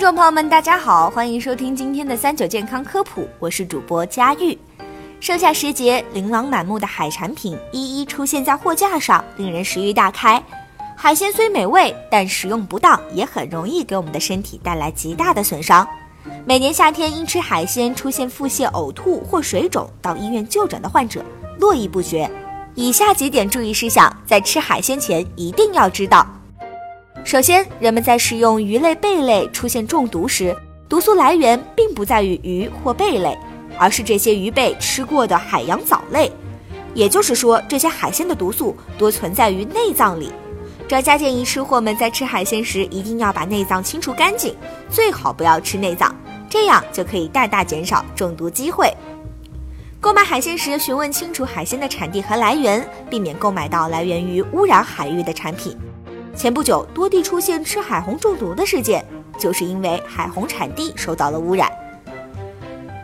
[0.00, 4.58] 众朋友们，大家好，欢迎收听今天的三九健康科普，我是主播佳玉。
[5.20, 10.42] 盛夏时节，琳琅满目的海产品一一出现在货架上，令人食欲大开。
[10.96, 15.86] 海鲜虽美味，但食用不当也很容易给我们的身体带来极大的损伤。
[16.46, 21.22] 每年夏天因吃海鲜出现腹泻、呕吐或水肿，到医院就诊的患者
[21.58, 22.28] 络绎不绝。
[22.74, 26.26] 以下几点注意事项，在吃海鲜前一定要知道。
[27.24, 30.56] 首先，人们在食用鱼类、贝类出现中毒时，
[30.88, 33.38] 毒素来源并不在于鱼或贝类，
[33.78, 36.30] 而是这些鱼贝吃过的海洋藻类。
[36.92, 40.32] 也就是说，这些海鲜的毒素多存在于内脏里。
[40.88, 44.56] 专家建议吃货们在吃海鲜时一定要把内脏清除干净，
[44.88, 46.12] 最好不要吃内脏，
[46.48, 48.92] 这样就可以大大减少中毒机会。
[50.00, 55.76] 购买海鲜时，询问清楚海鲜的产地和来源，避免购买到来源于污染海域的产品。
[56.36, 59.04] 前不久，多地出现吃海虹中毒的事件，
[59.38, 61.70] 就是因为海虹产地受到了污染。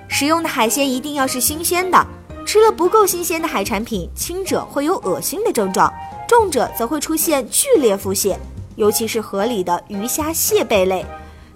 [0.09, 2.07] 食用的海鲜一定要是新鲜的，
[2.47, 5.93] 吃了不够新鲜的海产品，轻者会有恶心的症状，
[6.27, 8.37] 重者则会出现剧烈腹泻。
[8.77, 11.05] 尤其是河里的鱼虾蟹贝类，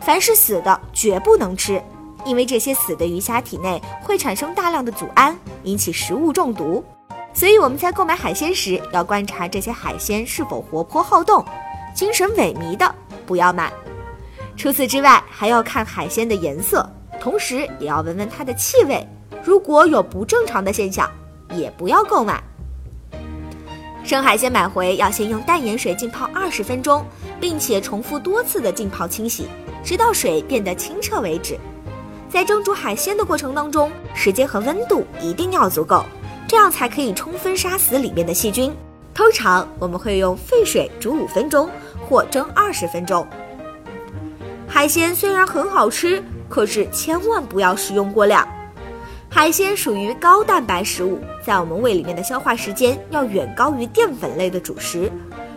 [0.00, 1.82] 凡是死的绝不能吃，
[2.24, 6.84] 因为这些死的鱼虾体内会产生大量的组胺，引起食物中毒。
[7.32, 11.44] 所以我们在购买海鲜时，要观察这些海鲜是否活泼好动。
[12.00, 12.94] 精神萎靡的
[13.26, 13.70] 不要买。
[14.56, 19.06] 除此之外，还要看海鲜的颜色，同时也要闻闻它的气味。
[19.44, 21.10] 如果有不正常的现象，
[21.52, 22.42] 也不要购买。
[24.02, 27.04] 生海鲜买回要先用淡盐水浸泡二十分钟，
[27.38, 29.46] 并且重复多次的浸泡清洗，
[29.84, 31.58] 直到水变得清澈为止。
[32.30, 36.02] 在蒸煮海鲜的过程当中，时间和温度一定要足够，
[36.48, 38.74] 这样才可以充分杀死里面的细菌。
[39.20, 41.68] 通常我们会用沸水煮五分钟
[42.08, 43.26] 或蒸二十分钟。
[44.66, 48.48] 海鲜虽然很好吃，可是千万不要食用过量。
[49.28, 55.12] 海鲜属于高蛋白食物，在我们胃里面的消化时间要远高于淀粉类的主食。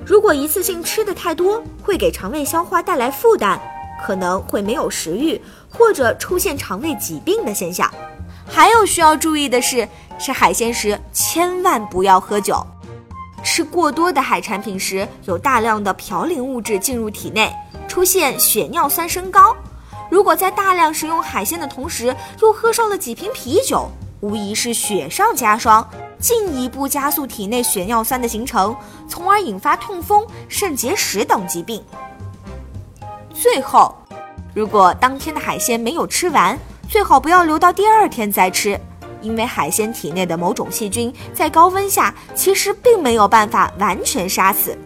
[0.06, 3.58] 如果一次性吃的太多，会给肠胃消化带来负担，
[4.06, 7.90] 可能会没有食欲或者出现肠胃疾病的现象。
[8.46, 9.88] 还有需要注意的是，
[10.20, 12.62] 吃海鲜时千万不要喝酒。
[13.44, 17.54] 吃过多的海产品时，有大量的嘌呤物质进入体内，
[17.88, 19.56] 出现血尿酸升高。
[20.10, 23.90] 如果在大量食用海鲜的同时，又喝上了几瓶啤酒，
[24.22, 25.88] 无疑是雪上加霜，
[26.20, 28.76] 进一步加速体内血尿酸的形成，
[29.08, 31.84] 从而引发痛风、肾结石等疾病。
[33.34, 33.94] 最后，
[34.54, 38.80] 如果当天的海鲜没有吃完，最好不要留到第二天再吃。
[39.24, 44.78] 因为海鲜体内的某种细菌在高温下其实并没有办法完全杀死，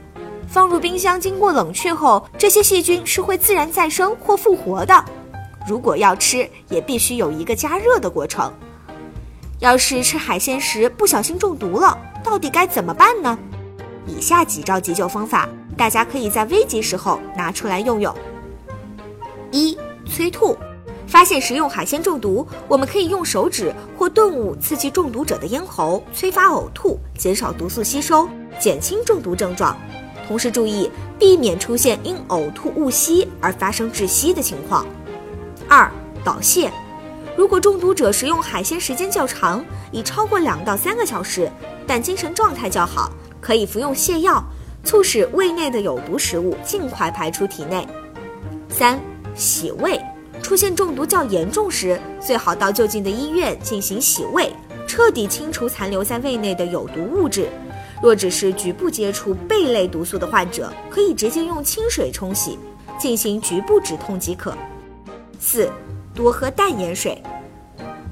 [0.48, 5.04] 放入冰箱经过冷却后，这些细菌是会自然再生或复活的。
[5.68, 8.50] 如果要吃，也必须有一个加热的过程。
[9.60, 13.38] 要是吃海鲜时不小心中毒了，到底该怎么办呢？
[14.06, 18.16] 以下几招急救方法，大家可以在危急时候拿出来用用。
[19.52, 20.56] 一、催吐。
[21.08, 28.28] 发现食用海鲜中毒，我们可以用手指或钝物刺激中毒者的咽喉，催发呕吐，减少毒素吸收，
[28.60, 29.76] 减轻中毒症状。
[30.28, 34.86] 同时注意避免出现因呕吐误吸而发生窒息的情况。
[35.70, 35.90] 二、
[36.24, 36.70] 导泻。
[37.38, 41.50] 如果中毒者食用海鲜时间较长，已超过两到三个小时，
[41.88, 43.10] 但精神状态较好，
[43.40, 44.44] 可以服用泻药，
[44.84, 47.88] 促使胃内的有毒食物尽快排出体内。
[48.68, 49.00] 三、
[49.34, 49.98] 洗胃。
[50.42, 54.52] 出现中毒较严重时，最好到就近的医院进行洗胃，
[54.88, 57.50] 彻底清除残留在胃内的有毒物质。
[58.02, 62.58] 若只是局部接触贝类毒素的患者，可以直接用清水冲洗，
[62.98, 64.56] 进行局部止痛即可。
[65.40, 65.70] 四，
[66.14, 67.22] 多喝淡盐水。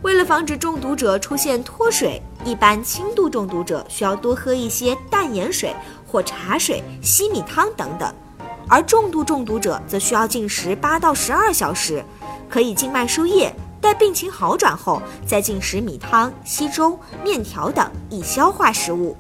[0.02, 5.74] 为了防止中毒者出现脱水，一般轻度中毒者需要多喝一些淡盐水
[6.06, 8.14] 或茶水、西米汤等等。
[8.68, 12.04] 而重度中毒者则需要禁食八到十二小时，
[12.50, 19.16] 可以静脉输液，待病情好转后再进食米汤、稀粥、面条等易消化食物。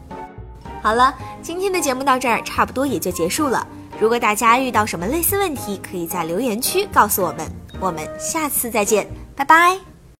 [0.81, 3.65] 好了，今天的节目到这儿差不多也就结束了。
[3.99, 7.49] 如果大家遇到什么类似问题，可以在留言区告诉我们。
[7.79, 9.94] 我们下次再见，拜拜。